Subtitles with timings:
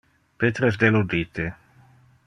[0.43, 1.47] Peter es deludite.